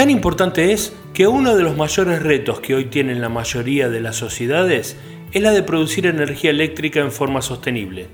[0.00, 4.00] Tan importante es que uno de los mayores retos que hoy tienen la mayoría de
[4.00, 4.96] las sociedades
[5.30, 8.08] es la de producir energía eléctrica en forma sostenible,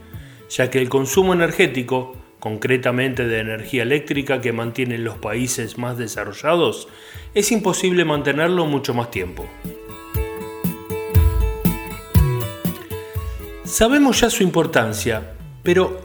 [0.51, 6.89] ya que el consumo energético, concretamente de energía eléctrica que mantienen los países más desarrollados,
[7.35, 9.47] es imposible mantenerlo mucho más tiempo.
[13.63, 16.05] Sabemos ya su importancia, pero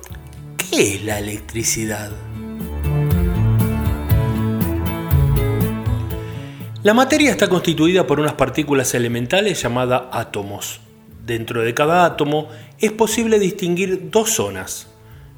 [0.58, 2.12] ¿qué es la electricidad?
[6.84, 10.82] La materia está constituida por unas partículas elementales llamadas átomos.
[11.24, 14.92] Dentro de cada átomo es posible distinguir dos zonas.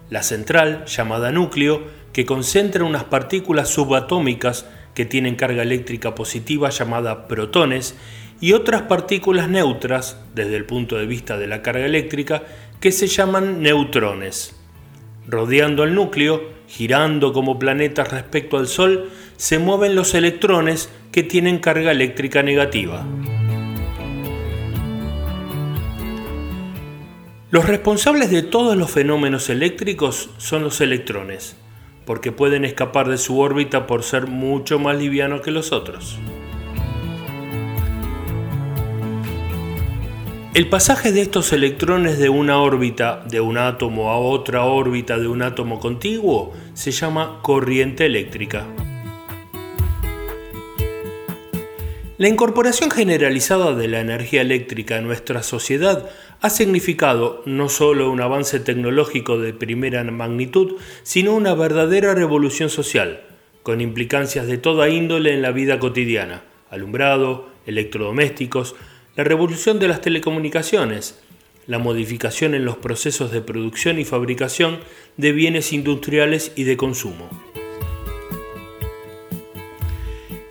[0.10, 1.84] La central, llamada núcleo,
[2.14, 7.96] que concentra unas partículas subatómicas que tienen carga eléctrica positiva llamada protones,
[8.40, 12.44] y otras partículas neutras, desde el punto de vista de la carga eléctrica,
[12.80, 14.56] que se llaman neutrones.
[15.28, 16.42] Rodeando el núcleo,
[16.76, 23.06] girando como planetas respecto al Sol, se mueven los electrones que tienen carga eléctrica negativa.
[27.52, 31.56] Los responsables de todos los fenómenos eléctricos son los electrones,
[32.08, 36.18] porque pueden escapar de su órbita por ser mucho más livianos que los otros.
[40.56, 45.28] El pasaje de estos electrones de una órbita de un átomo a otra órbita de
[45.28, 48.66] un átomo contiguo se llama corriente eléctrica.
[52.18, 56.10] La incorporación generalizada de la energía eléctrica en nuestra sociedad
[56.42, 63.24] ha significado no solo un avance tecnológico de primera magnitud, sino una verdadera revolución social,
[63.64, 68.76] con implicancias de toda índole en la vida cotidiana, alumbrado, electrodomésticos,
[69.16, 71.23] la revolución de las telecomunicaciones,
[71.68, 74.80] la modificación en los procesos de producción y fabricación
[75.18, 77.30] de bienes industriales y de consumo.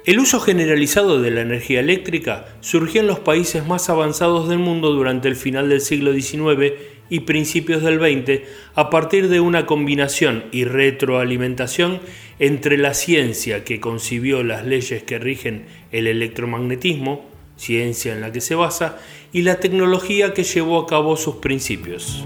[0.04, 4.92] El uso generalizado de la energía eléctrica surgió en los países más avanzados del mundo
[4.92, 6.72] durante el final del siglo XIX
[7.08, 8.42] y principios del XX
[8.74, 12.00] a partir de una combinación y retroalimentación
[12.40, 18.40] entre la ciencia que concibió las leyes que rigen el electromagnetismo, ciencia en la que
[18.40, 18.98] se basa,
[19.32, 22.24] y la tecnología que llevó a cabo sus principios.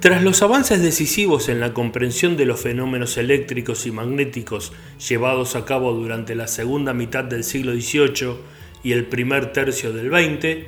[0.00, 4.72] Tras los avances decisivos en la comprensión de los fenómenos eléctricos y magnéticos
[5.08, 8.36] llevados a cabo durante la segunda mitad del siglo XVIII
[8.84, 10.66] y el primer tercio del XX,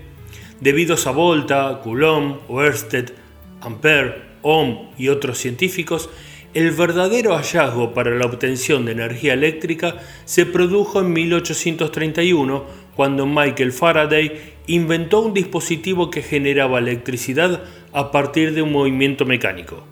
[0.60, 3.12] debidos a Volta, Coulomb, Oersted,
[3.60, 6.10] Ampère, Ohm y otros científicos,
[6.52, 12.64] el verdadero hallazgo para la obtención de energía eléctrica se produjo en 1831
[12.96, 19.84] cuando Michael Faraday inventó un dispositivo que generaba electricidad a partir de un movimiento mecánico,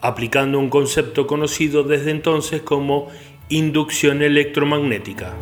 [0.00, 3.08] aplicando un concepto conocido desde entonces como
[3.48, 5.34] inducción electromagnética.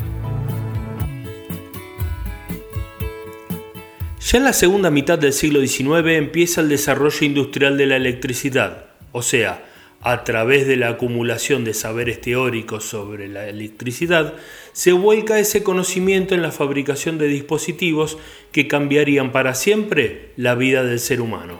[4.20, 8.86] Ya en la segunda mitad del siglo XIX empieza el desarrollo industrial de la electricidad,
[9.12, 9.73] o sea,
[10.04, 14.34] a través de la acumulación de saberes teóricos sobre la electricidad,
[14.72, 18.18] se vuelca ese conocimiento en la fabricación de dispositivos
[18.52, 21.58] que cambiarían para siempre la vida del ser humano.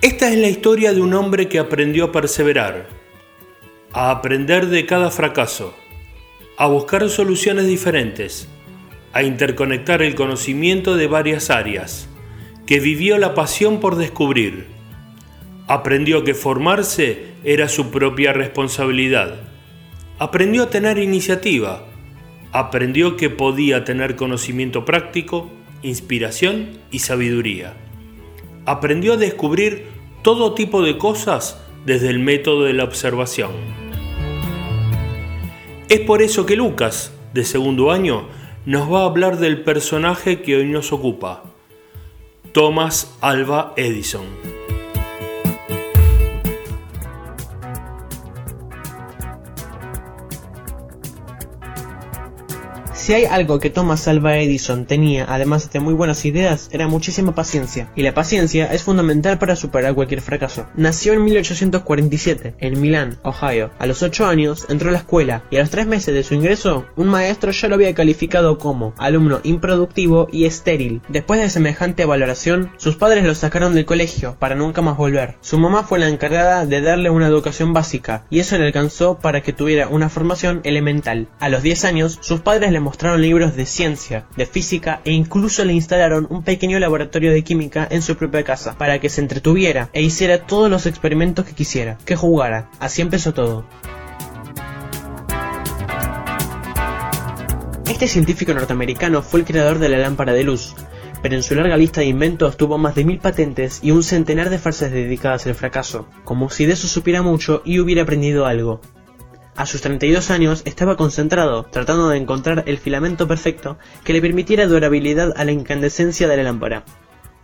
[0.00, 2.88] Esta es la historia de un hombre que aprendió a perseverar,
[3.92, 5.76] a aprender de cada fracaso,
[6.56, 8.48] a buscar soluciones diferentes,
[9.12, 12.08] a interconectar el conocimiento de varias áreas,
[12.66, 14.66] que vivió la pasión por descubrir.
[15.66, 19.40] Aprendió que formarse era su propia responsabilidad.
[20.18, 21.84] Aprendió a tener iniciativa.
[22.52, 25.50] Aprendió que podía tener conocimiento práctico,
[25.82, 27.74] inspiración y sabiduría.
[28.66, 29.86] Aprendió a descubrir
[30.22, 33.50] todo tipo de cosas desde el método de la observación.
[35.88, 38.28] Es por eso que Lucas, de segundo año,
[38.64, 41.42] nos va a hablar del personaje que hoy nos ocupa,
[42.52, 44.61] Thomas Alva Edison.
[53.12, 57.34] Si hay algo que Thomas Alva Edison tenía, además de muy buenas ideas, era muchísima
[57.34, 57.90] paciencia.
[57.94, 60.66] Y la paciencia es fundamental para superar cualquier fracaso.
[60.76, 63.68] Nació en 1847, en Milán, Ohio.
[63.78, 66.32] A los 8 años entró a la escuela y a los 3 meses de su
[66.32, 71.02] ingreso, un maestro ya lo había calificado como alumno improductivo y estéril.
[71.10, 75.36] Después de semejante valoración, sus padres lo sacaron del colegio para nunca más volver.
[75.42, 79.42] Su mamá fue la encargada de darle una educación básica y eso le alcanzó para
[79.42, 81.28] que tuviera una formación elemental.
[81.40, 85.64] A los 10 años, sus padres le mostraron libros de ciencia, de física e incluso
[85.64, 89.90] le instalaron un pequeño laboratorio de química en su propia casa para que se entretuviera
[89.92, 92.70] e hiciera todos los experimentos que quisiera, que jugara.
[92.78, 93.66] Así empezó todo.
[97.88, 100.74] Este científico norteamericano fue el creador de la lámpara de luz,
[101.22, 104.50] pero en su larga lista de inventos tuvo más de mil patentes y un centenar
[104.50, 108.80] de frases dedicadas al fracaso, como si de eso supiera mucho y hubiera aprendido algo.
[109.54, 114.66] A sus 32 años estaba concentrado, tratando de encontrar el filamento perfecto que le permitiera
[114.66, 116.84] durabilidad a la incandescencia de la lámpara.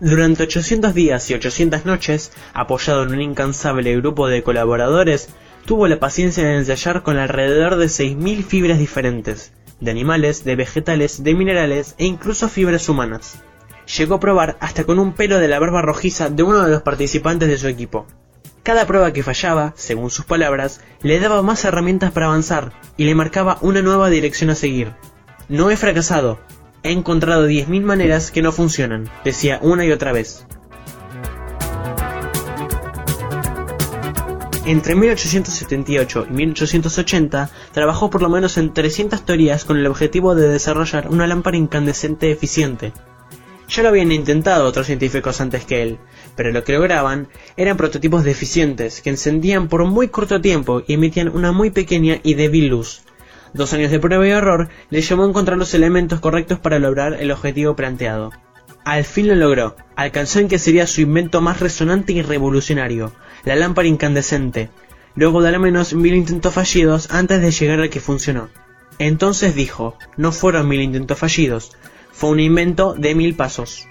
[0.01, 5.29] Durante 800 días y 800 noches, apoyado en un incansable grupo de colaboradores,
[5.67, 11.23] tuvo la paciencia de ensayar con alrededor de 6.000 fibras diferentes, de animales, de vegetales,
[11.23, 13.43] de minerales e incluso fibras humanas.
[13.99, 16.83] Llegó a probar hasta con un pelo de la barba rojiza de uno de los
[16.83, 18.07] participantes de su equipo.
[18.69, 23.15] Cada prueba que fallaba, según sus palabras, le daba más herramientas para avanzar y le
[23.15, 24.93] marcaba una nueva dirección a seguir.
[25.49, 26.39] No he fracasado,
[26.83, 30.45] he encontrado 10.000 maneras que no funcionan, decía una y otra vez.
[34.67, 40.47] Entre 1878 y 1880 trabajó por lo menos en 300 teorías con el objetivo de
[40.47, 42.93] desarrollar una lámpara incandescente eficiente.
[43.71, 45.99] Ya lo habían intentado otros científicos antes que él,
[46.39, 47.27] pero lo que lograban
[47.57, 52.35] eran prototipos deficientes que encendían por muy corto tiempo y emitían una muy pequeña y
[52.35, 53.03] débil luz.
[53.55, 57.15] Dos años de prueba y error le llevó a encontrar los elementos correctos para lograr
[57.15, 58.31] el objetivo planteado.
[58.85, 63.11] Al fin lo logró, alcanzó en que sería su invento más resonante y revolucionario,
[63.43, 64.71] la lámpara incandescente,
[65.17, 68.49] luego de al menos mil intentos fallidos antes de llegar al que funcionó.
[69.01, 71.73] Entonces dijo, no fueron mil intentos fallidos,
[72.13, 73.89] fue un invento de mil pasos.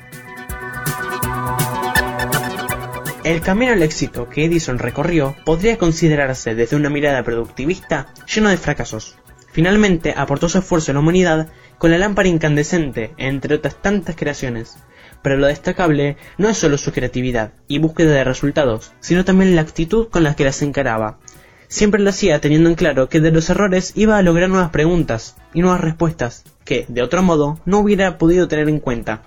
[3.27, 8.55] El camino al éxito que Edison recorrió podría considerarse desde una mirada productivista lleno de
[8.55, 9.17] fracasos.
[9.51, 14.77] Finalmente aportó su esfuerzo a la humanidad con la lámpara incandescente, entre otras tantas creaciones.
[15.21, 19.61] Pero lo destacable no es solo su creatividad y búsqueda de resultados, sino también la
[19.61, 21.19] actitud con la que las encaraba.
[21.67, 25.35] Siempre lo hacía teniendo en claro que de los errores iba a lograr nuevas preguntas
[25.53, 29.23] y nuevas respuestas, que, de otro modo, no hubiera podido tener en cuenta.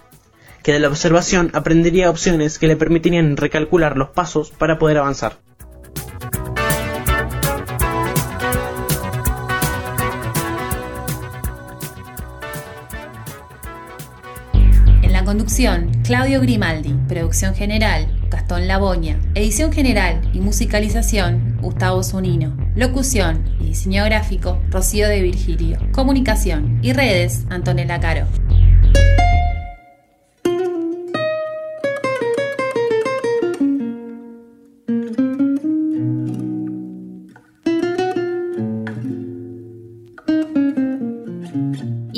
[0.62, 5.38] Que de la observación aprendería opciones que le permitirían recalcular los pasos para poder avanzar.
[15.02, 16.94] En la conducción, Claudio Grimaldi.
[17.08, 19.18] Producción general, Gastón Laboña.
[19.34, 22.54] Edición general y musicalización, Gustavo Zunino.
[22.76, 25.78] Locución y diseño gráfico, Rocío de Virgilio.
[25.92, 28.26] Comunicación y redes, Antonella Caro.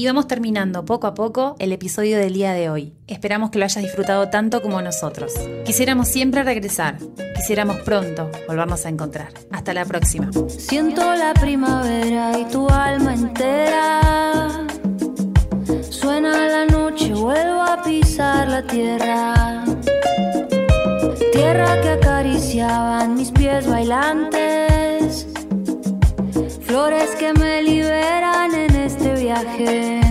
[0.03, 2.93] Y vamos terminando poco a poco el episodio del día de hoy.
[3.07, 5.33] Esperamos que lo hayas disfrutado tanto como nosotros.
[5.65, 6.99] Quisiéramos siempre regresar.
[7.37, 9.29] Quisiéramos pronto volvernos a encontrar.
[9.53, 10.29] Hasta la próxima.
[10.49, 14.67] Siento la primavera y tu alma entera.
[15.89, 19.65] Suena la noche, vuelvo a pisar la tierra.
[21.33, 25.29] Tierra que acariciaban mis pies bailantes.
[26.63, 28.72] Flores que me liberan en
[29.41, 30.02] viaje.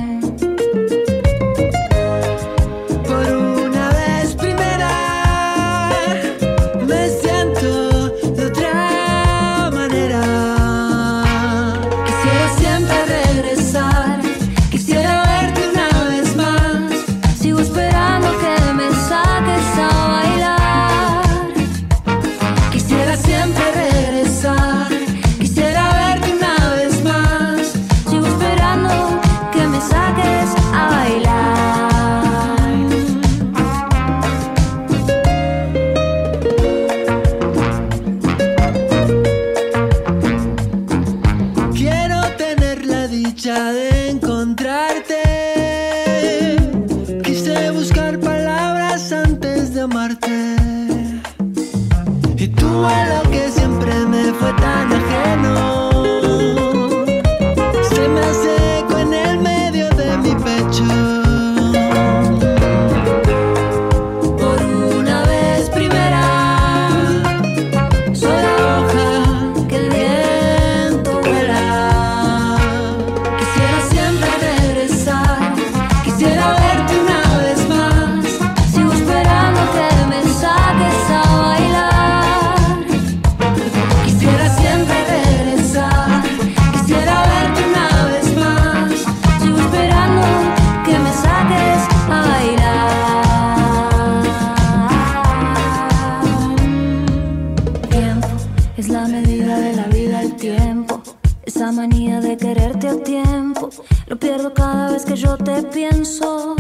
[105.32, 106.56] yo te pienso,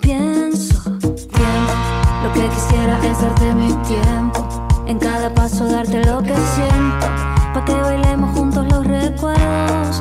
[0.00, 1.32] pienso, pienso.
[2.24, 7.06] Lo que quisiera es darte mi tiempo, en cada paso darte lo que siento,
[7.54, 10.00] pa' que bailemos juntos los recuerdos.